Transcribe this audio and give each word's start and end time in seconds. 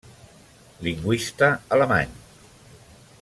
Lingüista 0.87 1.51
alemany. 1.77 2.09